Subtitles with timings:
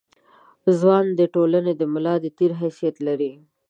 [0.79, 3.31] ځوان د ټولنې د ملا د تیر حیثیت لري.